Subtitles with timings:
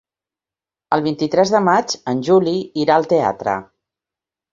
[0.95, 2.55] El vint-i-tres de maig en Juli
[2.85, 3.55] irà al teatre.